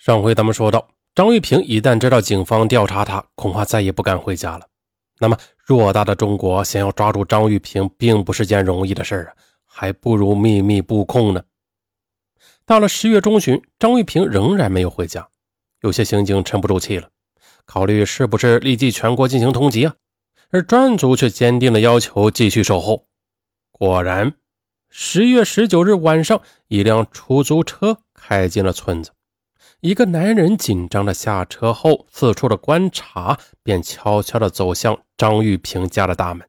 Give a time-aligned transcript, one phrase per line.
[0.00, 4.66] 上回咱们说到，张玉平一旦知道警方调查他，恐怕再也不敢回家了。
[5.18, 9.36] 那么，偌大的中国，想要抓住张玉平，并不是件容易的事啊，
[9.66, 11.42] 还不如秘密布控呢。
[12.64, 15.28] 到了十月中旬，张玉平仍然没有回家，
[15.82, 17.10] 有些刑警沉不住气了，
[17.66, 19.94] 考虑是不是立即全国进行通缉啊？
[20.48, 23.06] 而专案组却坚定的要求继续守候。
[23.70, 24.32] 果然，
[24.88, 29.10] 十月十九日晚上，一辆出租车开进了村子。
[29.80, 36.46] 一个男人紧张的下车后，四处的观察，便悄悄的走向张玉平家的大门。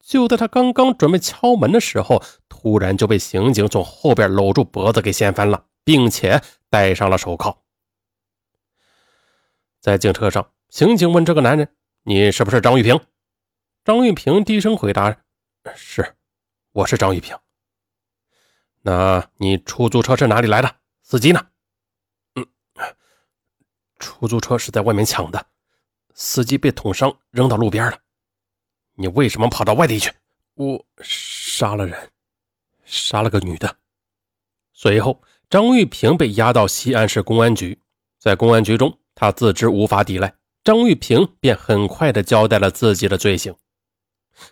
[0.00, 7.62] 就在他刚刚准备敲门的时候，突然就被刑警从后边搂住脖子给掀翻了，并且戴上了手铐。
[9.80, 11.68] 在警车上，刑警问这个男人
[12.02, 13.00] ：“你是不是张玉平？”
[13.84, 15.16] 张玉平低声回答
[15.76, 16.16] ：“是，
[16.72, 17.36] 我是张玉平。”
[18.82, 20.76] 那你出租车是哪里来的？
[21.02, 21.46] 司机呢？
[23.98, 25.46] 出租车是在外面抢的，
[26.14, 27.98] 司机被捅伤，扔到路边了。
[28.94, 30.10] 你为什么跑到外地去？
[30.54, 32.10] 我杀了人，
[32.84, 33.76] 杀了个女的。
[34.72, 37.78] 随后，张玉平被押到西安市公安局，
[38.18, 43.54] 在公安局中，他自知无法抵赖，张玉平便很快的交代了自己的罪行。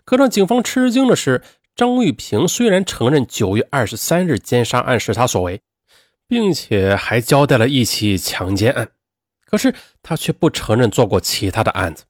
[0.04, 1.42] 可让警方吃惊的是，
[1.74, 5.60] 张玉平虽然承认九月二十三日奸杀案是他所为，
[6.26, 8.90] 并且还交代了一起强奸案。
[9.54, 12.04] 可是他却不承认做过其他的案子。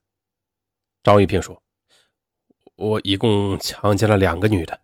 [1.03, 1.61] 张玉平说
[2.75, 4.81] ：“我一共强奸了两个女的。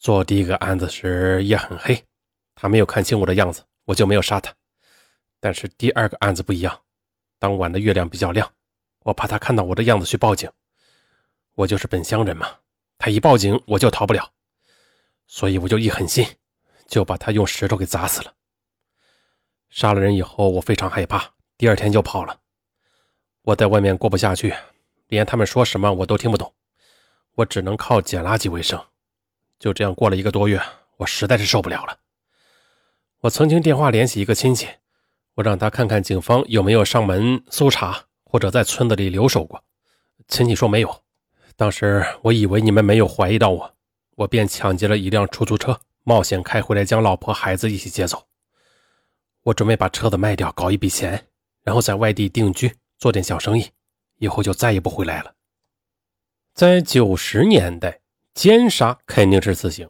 [0.00, 2.04] 做第一个案子时夜很黑，
[2.56, 4.52] 他没有看清我的样子，我就没有杀他。
[5.38, 6.82] 但是第二个案子不一样，
[7.38, 8.52] 当晚的月亮比较亮，
[9.04, 10.50] 我怕他看到我的样子去报警。
[11.54, 12.58] 我就是本乡人嘛，
[12.98, 14.32] 他一报警我就逃不了，
[15.28, 16.26] 所以我就一狠心，
[16.88, 18.34] 就把他用石头给砸死了。
[19.70, 22.40] 杀了人以后，我非常害怕。”第二天就跑了，
[23.42, 24.54] 我在外面过不下去，
[25.08, 26.52] 连他们说什么我都听不懂，
[27.36, 28.82] 我只能靠捡垃圾为生。
[29.58, 30.60] 就这样过了一个多月，
[30.96, 31.98] 我实在是受不了了。
[33.20, 34.66] 我曾经电话联系一个亲戚，
[35.34, 39.62] 我让他看看警方有没有上门搜查或者在村子里留守过。
[40.26, 41.02] 亲戚说没有。
[41.54, 43.74] 当时我以为你们没有怀疑到我，
[44.16, 48.26] 我便抢劫了一辆出租车，冒险开回来，将老婆孩子一起接走。
[49.44, 51.28] 我准备把车子卖掉，搞一笔钱。
[51.62, 53.70] 然后在外地定居，做点小生意，
[54.18, 55.32] 以后就再也不回来了。
[56.54, 58.00] 在九十年代，
[58.34, 59.88] 奸杀肯定是死刑，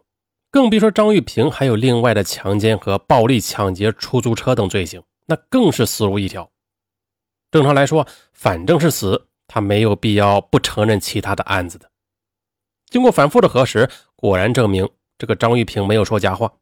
[0.51, 6.51] 更别说张玉平还有另外的强奸和暴力抢劫出租车等罪行，那更是死路一条。
[7.51, 11.91] 正常来说，反正是死，他没有必要不承认其他的案子的。
[12.89, 16.53] 经过反复的核实，果然证明这个张玉平没有说假话。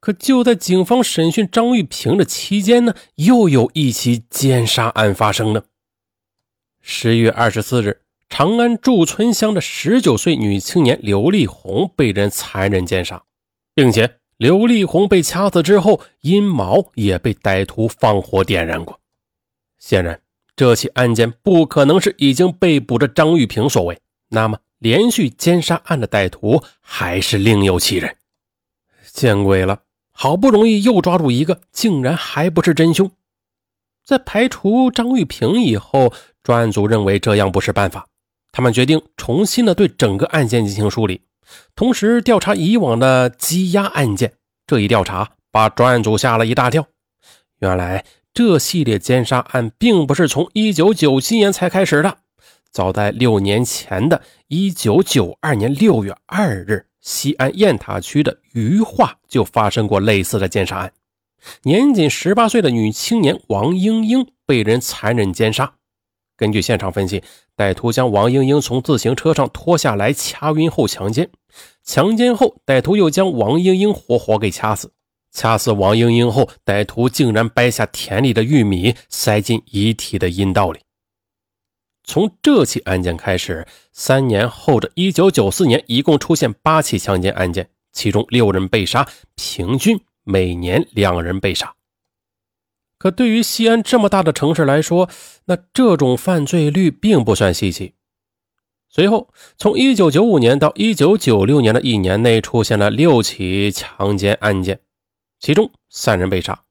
[0.00, 5.64] 可就在警方审讯张玉平的期间呢，又有一起奸杀案发生了。
[6.80, 13.22] 十月二十四日，长安驻村乡的十九岁女青年刘丽红被人残忍奸杀，
[13.74, 19.00] 并且刘丽红被掐死之后，阴毛也被歹徒放火点燃过。
[19.78, 20.20] 显然，
[20.56, 23.98] 这起案件不可能是已经被捕的张玉平所为。
[24.28, 28.16] 那么，连续奸杀案的歹徒还是另有其人。
[29.14, 29.78] 见鬼了！
[30.12, 33.10] 好不容易又抓住一个，竟然还不是真凶。
[34.04, 38.08] 在排除张玉平以后，专案组认为这样不是办法，
[38.50, 41.22] 他们决定重新的对整个案件进行梳理，
[41.76, 44.32] 同时调查以往的羁押案件。
[44.66, 46.86] 这一调查把专案组吓了一大跳。
[47.60, 48.04] 原来
[48.34, 52.18] 这系列奸杀案并不是从1997年才开始的，
[52.72, 56.86] 早在六年前的1992年6月2日。
[57.04, 60.92] 西安雁塔区的余化就发生过类似的奸杀案，
[61.62, 65.74] 年仅十八岁的女青年王英英被人残忍奸杀。
[66.34, 67.22] 根据现场分析，
[67.56, 71.28] 歹徒将王英英从自行车上拖下来，掐晕后强奸。
[71.84, 74.90] 强奸后，歹徒又将王英英活活给掐死。
[75.30, 80.80] 掐死王英英后，歹徒竟然掰下田里的玉米，塞进遗体的阴道里。
[82.04, 91.74] 从这起案件开始，三年后的一九九四年，一共出现八起强奸案件，其中六人被杀，平均每年两人被杀。
[92.98, 95.08] 可对于西安这么大的城市来说，
[95.46, 97.94] 那这种犯罪率并不算稀奇。
[98.88, 104.80] 随后，从一九九五年到一九九六年的一年内，出现了六起强奸案件，
[105.40, 106.62] 其中三人被杀，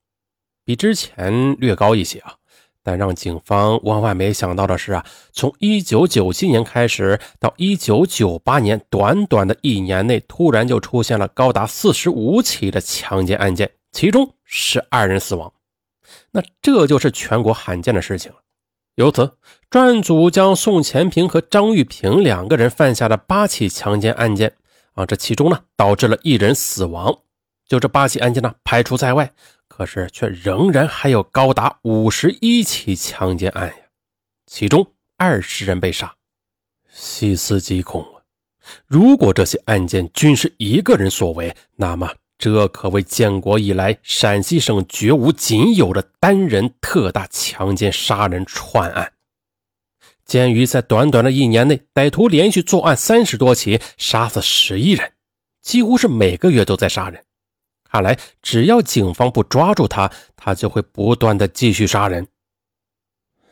[0.63, 2.35] 比之前略高一些啊。
[2.83, 15.53] 但让警方万万没想到的是啊，从1997年开始到1998年，短短的一年内，突然就出现了高达45起的强奸案件，其中12人死亡，
[16.31, 18.39] 那这就是全国罕见的事情了。
[18.95, 19.37] 由此，
[19.69, 24.53] 专案组将宋前平和张玉平两个人犯下的八起强奸案件
[24.93, 27.17] 啊，这其中呢导致了一人死亡。
[27.65, 29.31] 就这八起案件呢排除在外，
[29.75, 33.75] 可是却仍然还有高达五十一起强奸案呀，
[34.45, 34.85] 其中
[35.17, 36.13] 二十人被杀。
[36.91, 38.21] 细思极恐啊！
[38.85, 49.13] 如果这些案件均是一个人所为，那么这可谓建国以来陕西省绝无仅有的单人特大强奸杀人串案。
[50.23, 55.13] 鉴于在短短的一年内，歹徒连续作案三十多起，杀死十一人，
[55.63, 57.25] 几乎是每个月都在杀人。
[57.93, 62.27] 看来，只要警方不抓住他，他就会不断的继续杀人。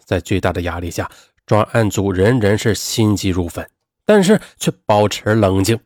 [0.04, 1.10] 在巨大的压力下。
[1.48, 3.68] 专案组人人是心急如焚，
[4.06, 5.78] 但是却保持冷静。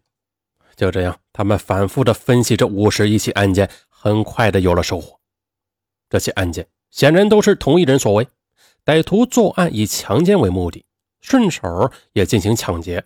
[0.75, 5.19] 就这样，他们反复的分析这五十一起案件，很快的有了收获。
[6.07, 8.27] 这些案件显然都是同一人所为，
[8.83, 10.85] 歹徒作案以强奸为目的，
[11.19, 13.03] 顺手也进行抢劫。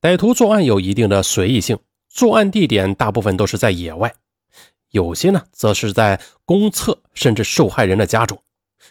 [0.00, 1.78] 歹徒作案有一定的随意性，
[2.08, 4.12] 作案地点大部分都是在野外，
[4.90, 8.40] 有些呢则是在公厕，甚至受害人的家中。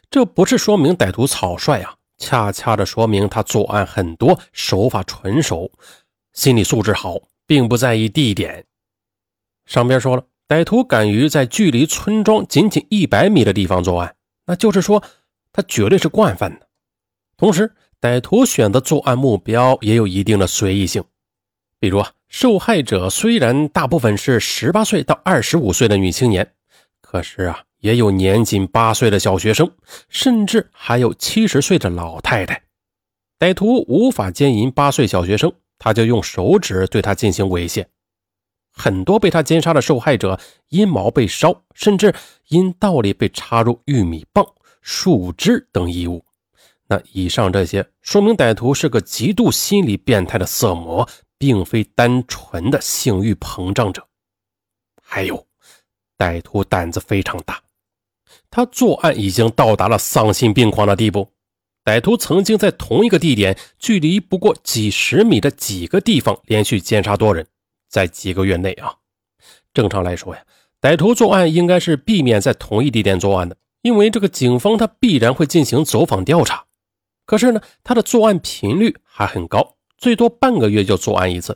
[0.10, 1.96] 这不是说明歹徒草率啊。
[2.22, 5.72] 恰恰的说明他作案很多，手法纯熟，
[6.34, 7.16] 心理素质好，
[7.48, 8.66] 并不在意地点。
[9.66, 14.13] 上边说了，歹徒敢于在距离村庄仅仅一百米的地方作案，
[14.46, 15.01] 那就是说
[15.54, 16.68] 他绝对是惯犯的。
[17.38, 21.01] 同时，歹徒选择作案目标也有一定的随意性，
[21.79, 26.53] 比如啊，受害者虽然大部分是十八岁到二十五岁的女青年，
[27.01, 27.63] 可是啊。
[27.79, 29.71] 也有年仅八岁的小学生，
[30.09, 32.61] 甚至还有七十岁的老太太。
[33.39, 37.85] 歹徒无法奸淫八岁小学生，他就用手指对他进行猥亵。
[38.73, 40.37] 很多被他奸杀的受害者，
[40.67, 42.13] 阴毛被烧，甚至
[42.49, 44.45] 阴道里被插入玉米棒、
[44.81, 46.25] 树枝等异物。
[46.91, 51.07] 那以上这些，说明歹徒是个极度心理变态的色魔，
[51.38, 54.03] 并非单纯的性欲膨胀者。
[55.03, 55.45] 还有，
[56.18, 57.62] 歹徒胆子非常大。
[58.50, 61.31] 他作案已经到达了丧心病狂的地步。
[61.86, 67.45] 歹徒曾经在同一个地点，距离不过几十米的几个地方连续奸杀多人，
[67.88, 68.95] 在几个月内啊。
[69.75, 70.44] 正常来说呀，
[70.81, 76.65] 歹徒作案应该是避免在同一地点作案的，因为这个警方他必然会进行走访调查。
[77.29, 81.55] 可是呢，他的作案频率还很高，最多半个月就作案一次。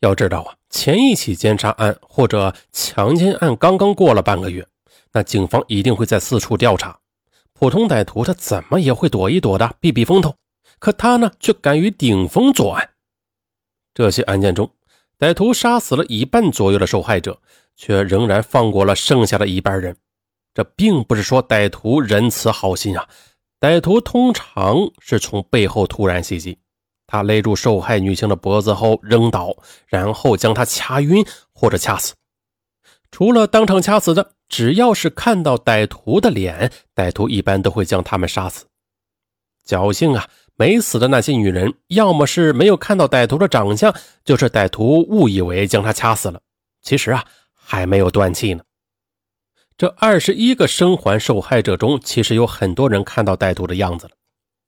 [0.00, 4.66] 要知道啊，前一起奸杀案或者强奸案刚刚过了半个月。
[5.12, 6.98] 那警方一定会在四处调查，
[7.52, 10.36] 普通歹徒他怎么也会躲一躲的，避避风头。
[10.78, 12.88] 可他呢，却敢于顶风作案。
[13.92, 14.70] 这些案件中，
[15.18, 17.38] 歹徒杀死了一半左右的受害者，
[17.76, 19.98] 却仍然放过了剩下的一半人。
[20.54, 23.06] 这并不是说歹徒仁慈好心啊，
[23.60, 26.58] 歹徒通常是从背后突然袭击，
[27.06, 29.56] 他勒住受害女性的脖子后扔倒，
[29.86, 32.14] 然后将她掐晕或者掐死。
[33.10, 34.32] 除了当场掐死的。
[34.46, 38.66] 只要是看到歹徒的脸，歹徒一般都会将他们杀死。
[39.66, 43.92] 侥幸啊，没死的那些女人，要么是没有看到歹徒的长相，
[44.22, 46.40] 就是歹徒误以为将她掐死了。
[46.82, 48.62] 其实啊，还没有断气呢。
[49.76, 54.12] 这二十一个生还受害者中，其实有很多人看到歹徒的样子了。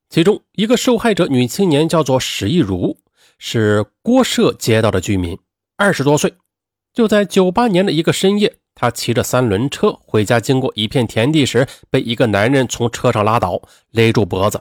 [0.09, 2.97] 其中一个受害者女青年叫做史一如，
[3.39, 5.39] 是郭社街道的居民，
[5.77, 6.35] 二十多岁。
[6.93, 8.57] 就在九八年的一个深夜。
[8.79, 14.61] 他骑着三轮车回家，经过一片田地时，被一个男人从车上拉倒，勒住脖子。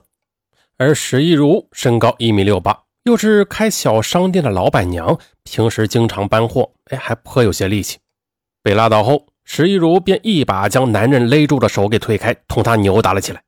[0.77, 7.97] 而史一如身高一米六八，又是开小商店的老板娘，平时经常搬货，哎，还颇有些力气。
[8.63, 13.41] 被拉倒后，石一如便一把将男人勒住的手给推开，同他扭打了起来。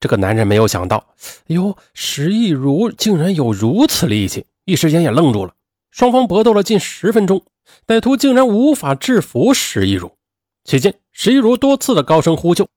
[0.00, 1.14] 这个男人没有想到，
[1.48, 5.54] 哎呦，石一如竟然有如此力气，一时间也愣住了。
[5.90, 7.42] 双方搏斗了近十分钟。
[7.84, 10.12] 歹徒竟然无法制服石一如，
[10.64, 12.68] 期间石一如多次的高声呼救。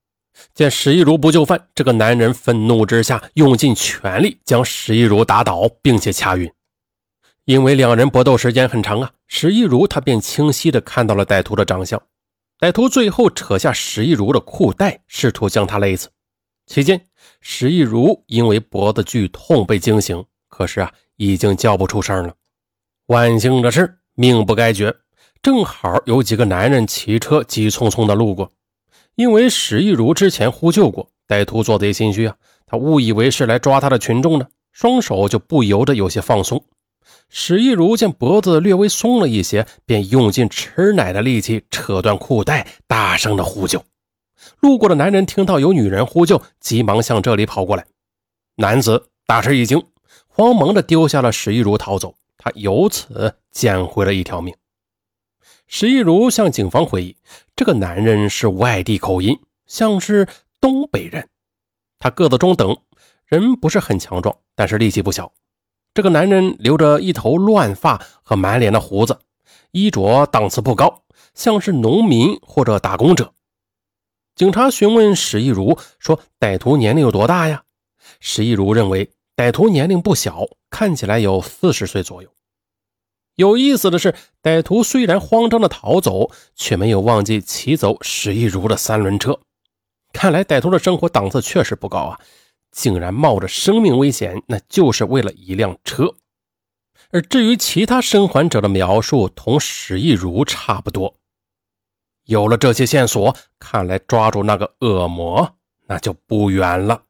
[0.55, 6.51] 见石一如不就范，这个男人愤怒之下用尽全力将石一如打倒，并且掐晕。
[7.45, 12.01] 因为两人搏斗时间很长啊，石一如他便清晰的看到了歹徒的长相。
[12.59, 16.09] 歹徒最后扯下石一如的裤带，试图将他勒死。
[16.65, 17.01] 期间，
[17.39, 22.33] 石一如因为脖子剧痛被惊醒，可是啊，已经叫不出声了。
[23.07, 23.95] 万幸的是。
[24.15, 24.93] 命不该绝，
[25.41, 28.51] 正好有几个男人骑车急匆匆的路过，
[29.15, 32.35] 因为史一如之前呼救过，歹徒做贼心虚啊，
[32.65, 36.61] 他误以为是来抓他的群众呢，双手就不由得有些放松。
[37.29, 43.83] 史一如见脖子略微松了一些，便用尽吃奶的力气扯断裤带，大声的呼救。
[44.59, 47.85] 路过的男人听到有女人呼救，急忙向这里跑过来。
[48.55, 49.85] 男子大吃一惊，
[50.27, 54.55] 慌忙的丢下了史玉茹逃走，他由此捡回了一条命。
[55.67, 57.15] 史玉茹向警方回忆，
[57.55, 60.27] 这个男人是外地口音，像是
[60.59, 61.29] 东北人。
[61.99, 62.75] 他个子中等，
[63.25, 65.31] 人不是很强壮，但是力气不小。
[65.93, 69.19] 这个男人留着一头乱发和满脸的胡子，
[69.71, 71.03] 衣着档次不高，
[71.33, 73.33] 像是农民或者打工者。
[74.35, 77.63] 警察询问史一茹说：“歹徒年龄有多大呀？”
[78.21, 82.29] 史一如认为歹徒年龄不小，看起来有四十岁左右。
[83.35, 89.39] 有意思的是，歹徒虽然慌张的逃走，却没有忘记骑走史一如的三轮车。
[90.13, 92.19] 看来歹徒的生活档次确实不高啊，
[92.71, 96.15] 竟然冒着生命危险，那就是为了一辆车。
[97.11, 101.15] 而至于其他生还者的描述，同史一如差不多。
[102.25, 105.57] 有了这些线索，看来抓住那个恶魔
[105.87, 107.03] 那就不远了。